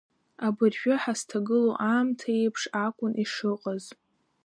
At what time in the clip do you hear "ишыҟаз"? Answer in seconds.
3.23-3.83